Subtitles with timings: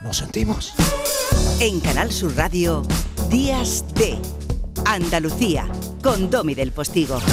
[0.00, 0.74] Nos sentimos.
[1.60, 2.82] En Canal Sur Radio,
[3.28, 4.16] Días de
[4.84, 5.66] Andalucía,
[6.02, 7.18] con Domi del Postigo.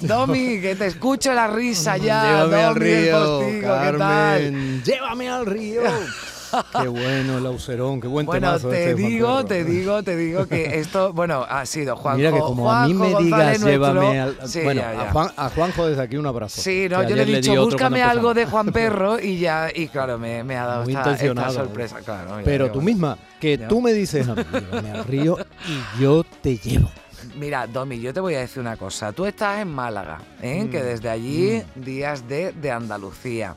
[0.00, 2.24] Domi, que te escucho la risa ya.
[2.24, 4.82] Llévame al Domi río, Postigo, ¿qué tal?
[4.82, 5.82] Llévame al río.
[6.80, 10.46] qué bueno el auserón, qué buen Bueno, temazo te este, digo, te digo, te digo
[10.46, 12.18] que esto, bueno, ha sido Juanjo.
[12.18, 14.36] Mira que como a mí me digas, llévame al...
[14.48, 15.02] Sí, bueno, ya, ya.
[15.08, 16.60] A, Juan, a Juanjo desde aquí un abrazo.
[16.60, 18.46] Sí, no, yo le he dicho, búscame algo de.
[18.46, 22.38] Juan Perro y ya, y claro, me, me ha dado Muy esta, sorpresa, claro.
[22.44, 25.36] Pero tú misma, que tú me dices a mí, llévame al río
[25.68, 26.90] y yo te llevo.
[27.36, 29.12] Mira, Domi, yo te voy a decir una cosa.
[29.12, 30.64] Tú estás en Málaga, ¿eh?
[30.64, 33.56] Mm, que desde allí, días de, de Andalucía.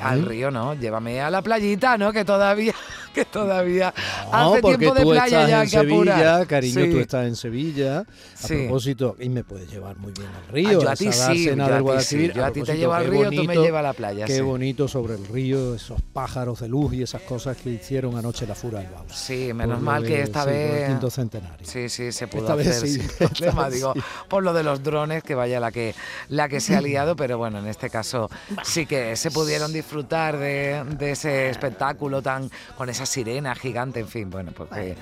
[0.00, 0.74] Al río, ¿no?
[0.74, 2.12] Llévame a la playita, ¿no?
[2.12, 2.72] Que todavía,
[3.14, 3.92] que todavía
[4.30, 6.46] No, hace porque tiempo de tú playa estás ya en que apurar.
[6.46, 6.90] Cariño, Sí.
[6.90, 7.98] tú estás en Sevilla.
[8.00, 8.04] A
[8.36, 8.54] Sí.
[8.54, 10.82] propósito, y me puedes llevar muy bien al Ah, río.
[10.82, 12.30] yo a ti sí, yo a ti sí.
[12.32, 14.40] Yo a ti te llevo al río, tú me bonito, llevas a la playa, Qué
[14.40, 18.54] bonito sobre el río, esos pájaros de luz y esas cosas que hicieron anoche la
[18.54, 19.12] Fura del Baus.
[19.12, 20.88] Sí, menos mal que esta por el vez...
[20.88, 21.66] quinto centenario.
[21.66, 22.66] Sí, sí, se pudo Esta vez
[23.00, 24.00] sí, problema, digo, sí.
[24.28, 25.94] por lo de los drones, que vaya la que
[26.28, 28.30] la que se ha liado, pero bueno, en este caso
[28.62, 34.08] sí que se pudieron disfrutar de, de ese espectáculo tan con esa sirena gigante, en
[34.08, 34.96] fin, bueno, pues que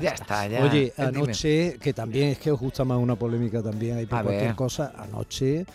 [0.00, 0.64] ya está, ya.
[0.64, 4.22] Oye, Eh, anoche, que también es que os gusta más una polémica también ahí por
[4.22, 4.54] cualquier ver.
[4.56, 5.66] cosa, anoche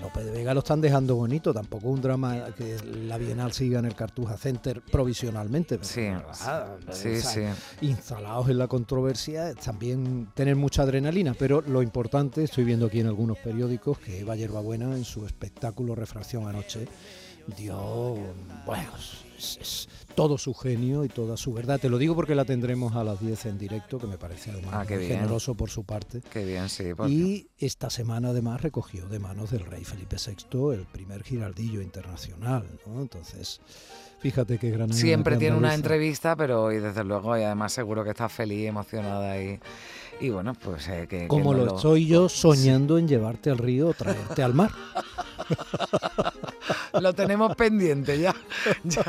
[0.00, 3.84] López de Vega lo están dejando bonito, tampoco un drama que la Bienal siga en
[3.84, 5.78] el Cartuja Center provisionalmente.
[5.82, 7.42] Sí, ah, sí.
[7.80, 13.06] Instalados en la controversia, también tener mucha adrenalina, pero lo importante, estoy viendo aquí en
[13.06, 16.86] algunos periódicos que Eva Yerbabuena en su espectáculo Refracción anoche
[17.56, 18.16] dio,
[18.66, 18.90] bueno,
[19.38, 21.80] es- es todo su genio y toda su verdad.
[21.80, 24.74] Te lo digo porque la tendremos a las 10 en directo, que me parece además
[24.74, 26.20] Ah, generoso por su parte.
[26.30, 26.92] Qué bien, sí.
[26.94, 31.80] porque- Y esta semana además recogió de manos del rey Felipe VI el primer giraldillo
[31.80, 33.00] internacional, ¿no?
[33.00, 33.60] Entonces,
[34.20, 38.10] fíjate qué gran Siempre tiene una entrevista, pero y desde luego, y además seguro que
[38.10, 39.58] está feliz, emocionada y,
[40.20, 41.20] y bueno, pues eh, que...
[41.20, 44.70] que Como no lo estoy yo soñando en llevarte al río o traerte al mar.
[47.00, 48.34] Lo tenemos pendiente ya.
[48.84, 49.02] Ya.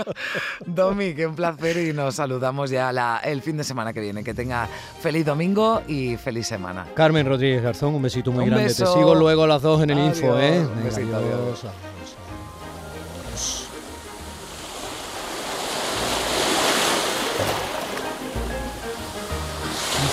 [0.66, 4.22] Domi, que un placer y nos saludamos ya la- el fin de semana que viene.
[4.24, 4.68] Que tenga
[5.00, 6.86] feliz domingo y feliz semana.
[6.94, 8.64] Carmen Rodríguez Garzón, un besito muy Un grande.
[8.68, 8.84] beso.
[8.84, 10.16] Te sigo luego a las dos en el Adiós.
[10.18, 10.60] info, ¿eh?
[10.60, 11.74] Un besito, adiós, adiós.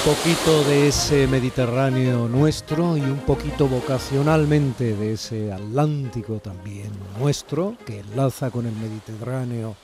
[0.07, 7.99] Poquito de ese Mediterráneo nuestro y un poquito vocacionalmente de ese Atlántico también nuestro, que
[7.99, 9.75] enlaza con el Mediterráneo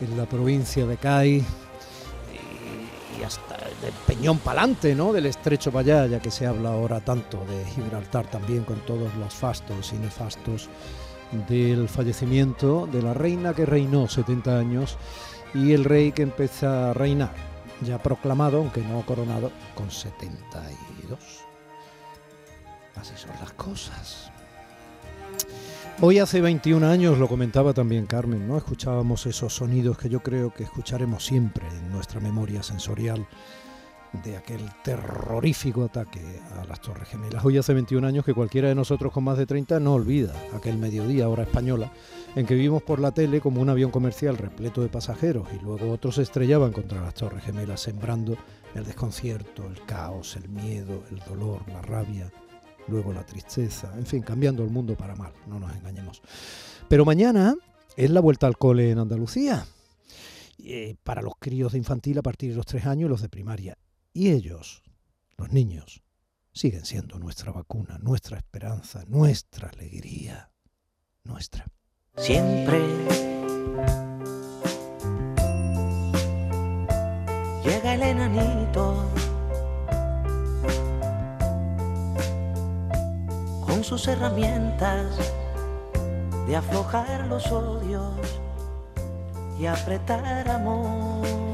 [0.00, 1.44] en la provincia de Cádiz
[3.16, 5.12] y, hasta del Peñón Palante, ¿no?
[5.12, 9.14] Del estrecho para allá, ya que se habla ahora tanto de Gibraltar también con todos
[9.14, 10.68] los fastos y nefastos
[11.48, 14.98] del fallecimiento de la reina que reinó 70 años
[15.54, 21.18] y el rey que empieza a reinar, ya proclamado, aunque no coronado, con 72.
[22.96, 24.30] Así son las cosas.
[26.00, 28.56] Hoy hace 21 años, lo comentaba también Carmen, ¿no?
[28.56, 33.26] Escuchábamos esos sonidos que yo creo que escucharemos siempre en nuestra memoria sensorial
[34.22, 36.20] de aquel terrorífico ataque
[36.60, 37.44] a las Torres Gemelas.
[37.44, 40.78] Hoy hace 21 años que cualquiera de nosotros con más de 30 no olvida aquel
[40.78, 41.92] mediodía, hora española,
[42.36, 45.90] en que vimos por la tele como un avión comercial repleto de pasajeros y luego
[45.90, 48.36] otros se estrellaban contra las Torres Gemelas, sembrando
[48.74, 52.30] el desconcierto, el caos, el miedo, el dolor, la rabia,
[52.88, 56.22] luego la tristeza, en fin, cambiando el mundo para mal, no nos engañemos.
[56.88, 57.56] Pero mañana
[57.96, 59.66] es la vuelta al cole en Andalucía,
[60.62, 63.28] eh, para los críos de infantil a partir de los tres años y los de
[63.28, 63.76] primaria.
[64.16, 64.84] Y ellos,
[65.36, 66.04] los niños,
[66.52, 70.52] siguen siendo nuestra vacuna, nuestra esperanza, nuestra alegría,
[71.24, 71.66] nuestra.
[72.16, 72.78] Siempre
[77.64, 79.10] llega el enanito
[83.66, 85.18] con sus herramientas
[86.46, 88.14] de aflojar los odios
[89.58, 91.53] y apretar amor.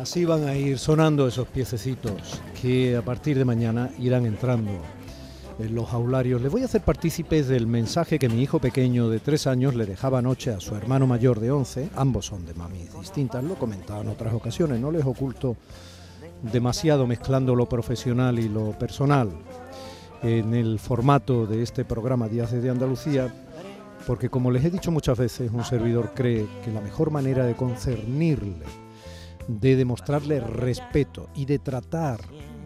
[0.00, 4.70] Así van a ir sonando esos piececitos que a partir de mañana irán entrando
[5.58, 6.40] en los aularios.
[6.40, 9.84] Les voy a hacer partícipes del mensaje que mi hijo pequeño de tres años le
[9.84, 11.90] dejaba anoche a su hermano mayor de 11.
[11.96, 15.58] Ambos son de mamis distintas, lo he comentado en otras ocasiones, no les oculto
[16.50, 19.28] demasiado mezclando lo profesional y lo personal
[20.22, 23.34] en el formato de este programa Días de Andalucía,
[24.06, 27.54] porque como les he dicho muchas veces, un servidor cree que la mejor manera de
[27.54, 28.64] concernirle,
[29.58, 32.20] de demostrarle respeto y de tratar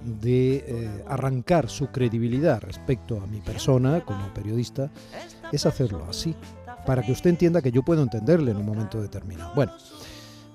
[0.05, 4.91] de eh, arrancar su credibilidad respecto a mi persona como periodista
[5.51, 6.35] es hacerlo así,
[6.85, 9.55] para que usted entienda que yo puedo entenderle en un momento determinado.
[9.55, 9.73] Bueno,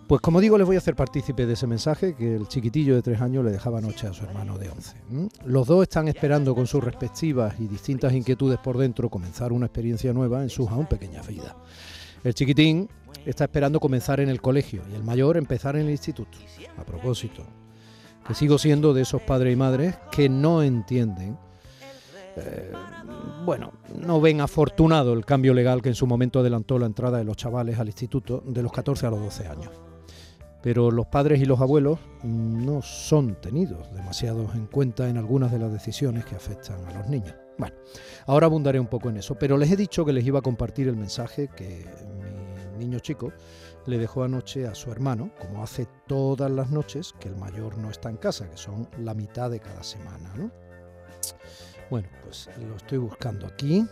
[0.08, 3.02] pues como digo, les voy a hacer partícipe de ese mensaje que el chiquitillo de
[3.02, 4.96] tres años le dejaba anoche a su hermano de once.
[5.46, 10.12] Los dos están esperando con sus respectivas y distintas inquietudes por dentro comenzar una experiencia
[10.12, 11.54] nueva en sus aún pequeñas vidas.
[12.24, 12.90] El chiquitín
[13.25, 16.38] está esperando comenzar en el colegio y el mayor empezar en el instituto.
[16.77, 17.44] A propósito,
[18.27, 21.38] que sigo siendo de esos padres y madres que no entienden
[22.36, 22.71] eh,
[23.44, 27.24] bueno, no ven afortunado el cambio legal que en su momento adelantó la entrada de
[27.24, 29.71] los chavales al instituto de los 14 a los 12 años
[30.62, 35.60] pero los padres y los abuelos no son tenidos demasiado en cuenta en algunas de
[35.60, 37.33] las decisiones que afectan a los niños.
[37.57, 37.75] Bueno,
[38.25, 40.88] ahora abundaré un poco en eso, pero les he dicho que les iba a compartir
[40.88, 41.86] el mensaje que
[42.80, 43.31] niño chico
[43.86, 47.90] le dejó anoche a su hermano, como hace todas las noches que el mayor no
[47.90, 50.34] está en casa, que son la mitad de cada semana.
[51.90, 53.86] Bueno, pues lo estoy buscando aquí.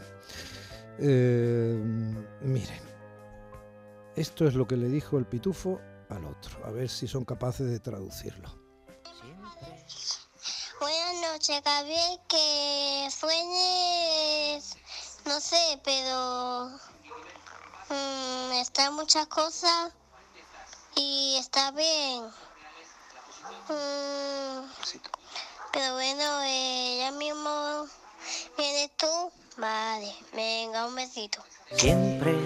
[1.00, 1.80] Eh,
[2.42, 2.81] miren,
[4.16, 5.80] esto es lo que le dijo el pitufo
[6.10, 6.66] al otro.
[6.66, 8.50] A ver si son capaces de traducirlo.
[10.80, 12.19] Buenas noches, Gabriel.
[12.28, 14.78] Que sueñes,
[15.25, 16.69] no sé, pero
[17.89, 19.92] mmm, está muchas cosas
[20.95, 22.24] y está bien.
[23.69, 24.69] Mm,
[25.72, 27.88] pero bueno, eh, ya mismo
[28.57, 29.31] vienes tú.
[29.57, 31.44] Vale, venga, un besito.
[31.75, 32.38] Siempre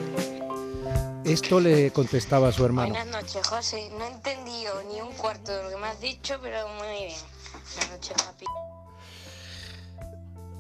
[1.25, 2.93] esto le contestaba a su hermano.
[2.93, 3.89] Buenas noches, José.
[3.97, 7.19] No he entendido ni un cuarto de lo que me has dicho, pero muy bien.
[7.51, 8.45] Buenas noches, papi.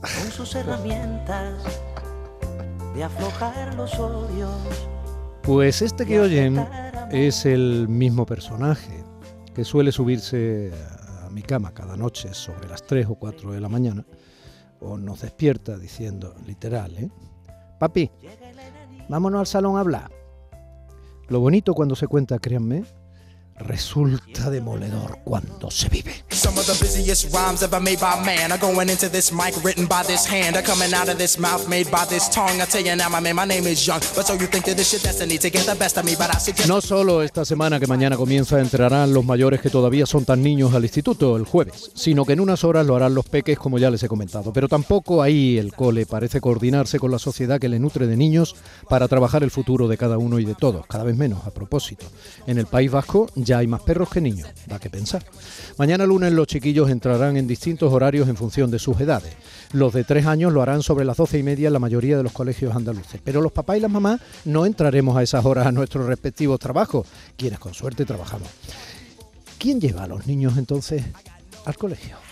[0.01, 1.63] Con sus herramientas
[2.93, 4.51] de aflojar los odios.
[5.43, 6.65] Pues este que oyen
[7.11, 9.03] es el mismo personaje
[9.55, 10.71] que suele subirse
[11.25, 14.05] a mi cama cada noche sobre las 3 o 4 de la mañana
[14.79, 17.09] o nos despierta diciendo, literal, ¿eh?
[17.79, 18.11] Papi,
[19.09, 20.11] vámonos al salón a hablar.
[21.27, 22.83] Lo bonito cuando se cuenta, créanme,
[23.63, 26.11] resulta demoledor cuando se vive.
[26.29, 29.87] Some of the busiest rhymes ever made by man are going into this mic written
[29.87, 32.61] by this hand are coming out of this mouth made by this tongue.
[32.61, 34.77] I tell you now, my man, my name is Young, but so you think that
[34.77, 36.67] this your destiny to get the best of me, but I suggest.
[36.67, 40.73] No solo esta semana que mañana comienza entrarán los mayores que todavía son tan niños
[40.73, 43.89] al instituto el jueves, sino que en unas horas lo harán los peques como ya
[43.91, 44.51] les he comentado.
[44.53, 48.55] Pero tampoco ahí el cole parece coordinarse con la sociedad que le nutre de niños
[48.89, 52.05] para trabajar el futuro de cada uno y de todos, cada vez menos a propósito.
[52.47, 55.23] En el País Vasco ya hay más perros que niños, da que pensar.
[55.77, 59.33] Mañana lunes los chiquillos entrarán en distintos horarios en función de sus edades.
[59.73, 62.23] Los de tres años lo harán sobre las doce y media en la mayoría de
[62.23, 63.21] los colegios andaluces.
[63.23, 67.07] Pero los papás y las mamás no entraremos a esas horas a nuestros respectivos trabajos,
[67.37, 68.49] quienes con suerte trabajamos.
[69.57, 71.03] ¿Quién lleva a los niños entonces
[71.65, 72.30] al colegio?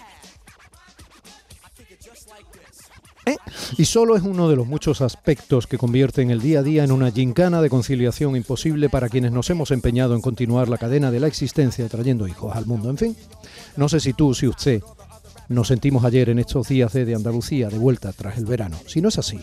[3.79, 6.91] Y solo es uno de los muchos aspectos que convierten el día a día en
[6.91, 11.21] una gincana de conciliación imposible para quienes nos hemos empeñado en continuar la cadena de
[11.21, 12.89] la existencia trayendo hijos al mundo.
[12.89, 13.15] En fin,
[13.77, 14.83] no sé si tú, si usted,
[15.47, 18.77] nos sentimos ayer en estos días de, Andalucía de vuelta tras el verano.
[18.85, 19.39] Si no es así,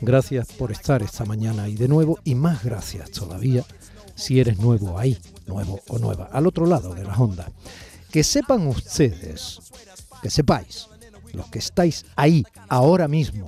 [0.00, 3.64] gracias por estar esta mañana y de nuevo y más gracias todavía
[4.14, 5.18] si eres nuevo ahí,
[5.48, 7.50] nuevo o nueva, al otro lado de la onda.
[8.12, 9.58] Que sepan ustedes,
[10.22, 10.86] que sepáis
[11.32, 13.46] los que estáis ahí ahora mismo,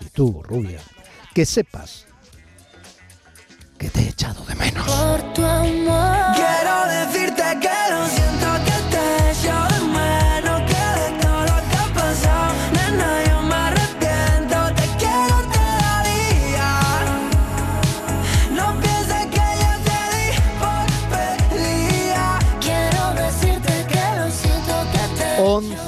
[0.00, 0.80] y tú, rubia,
[1.34, 2.06] que sepas
[3.78, 4.51] que te he echado de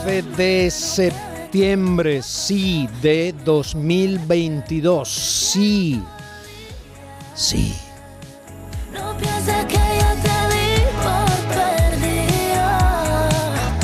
[0.05, 6.03] de septiembre, sí, de 2022, sí,
[7.35, 7.75] sí.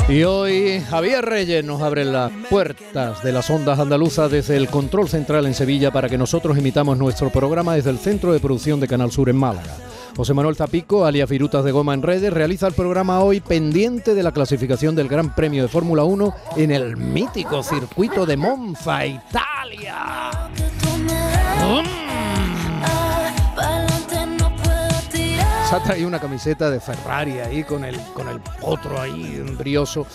[0.07, 5.09] Y hoy Javier Reyes nos abre las puertas de las ondas andaluzas desde el control
[5.09, 8.87] central en Sevilla para que nosotros imitamos nuestro programa desde el centro de producción de
[8.87, 9.90] Canal Sur en Málaga.
[10.15, 14.23] José Manuel Zapico, alias Virutas de Goma en redes, realiza el programa hoy pendiente de
[14.23, 20.31] la clasificación del Gran Premio de Fórmula 1 en el mítico circuito de Monza, Italia.
[25.69, 30.05] Se ha traído una camiseta de Ferrari ahí con el, con el potro ahí brioso.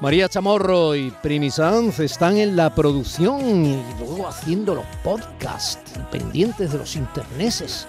[0.00, 6.72] María Chamorro y Primi Sanz están en la producción y luego haciendo los podcasts pendientes
[6.72, 7.86] de los interneses,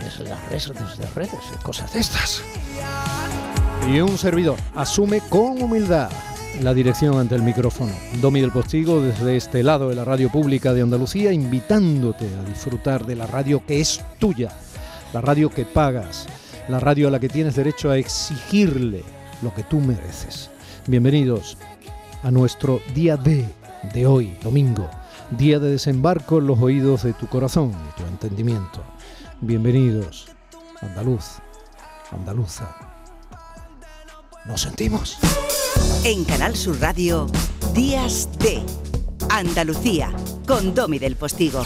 [0.00, 2.42] las redes, desde redes y cosas de estas.
[3.88, 6.10] Y un servidor asume con humildad
[6.62, 7.92] la dirección ante el micrófono.
[8.20, 13.06] Domi del Postigo desde este lado de la radio pública de Andalucía, invitándote a disfrutar
[13.06, 14.52] de la radio que es tuya,
[15.12, 16.26] la radio que pagas,
[16.68, 19.04] la radio a la que tienes derecho a exigirle
[19.42, 20.50] lo que tú mereces.
[20.86, 21.56] Bienvenidos
[22.22, 23.44] a nuestro día D
[23.94, 24.90] de hoy, domingo,
[25.30, 28.82] día de desembarco en los oídos de tu corazón y tu entendimiento.
[29.40, 30.26] Bienvenidos,
[30.80, 31.38] andaluz,
[32.10, 32.74] andaluza.
[34.44, 35.16] Nos sentimos.
[36.02, 37.28] En Canal Sur Radio,
[37.72, 38.60] Días de
[39.30, 40.10] Andalucía,
[40.44, 41.62] con Domi del Postigo.